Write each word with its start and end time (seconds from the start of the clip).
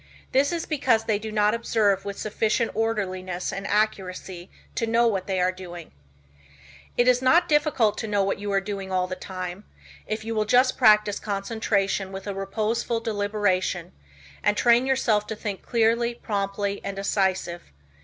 This 0.31 0.51
is 0.51 0.65
because 0.65 1.03
they 1.03 1.19
do 1.19 1.31
not 1.31 1.53
observe 1.53 2.05
with 2.05 2.17
sufficient 2.17 2.71
orderliness 2.73 3.53
and 3.53 3.67
accuracy 3.67 4.49
to 4.73 4.87
know 4.87 5.05
what 5.05 5.27
they 5.27 5.39
are 5.39 5.51
doing. 5.51 5.91
It 6.97 7.07
is 7.07 7.21
not 7.21 7.47
difficult 7.47 7.99
to 7.99 8.07
know 8.07 8.23
what 8.23 8.39
you 8.39 8.51
are 8.51 8.59
doing 8.61 8.91
all 8.91 9.05
the 9.05 9.15
time, 9.15 9.63
if 10.07 10.25
you 10.25 10.33
will 10.33 10.45
just 10.45 10.75
practice 10.75 11.19
concentration 11.19 12.07
and 12.07 12.13
with 12.15 12.25
a 12.25 12.33
reposeful 12.33 12.99
deliberation, 12.99 13.91
and 14.41 14.57
train 14.57 14.87
yourself 14.87 15.27
to 15.27 15.35
think 15.35 15.61
clearly, 15.61 16.15
promptly, 16.15 16.81
and 16.83 16.95
decisively. 16.95 17.69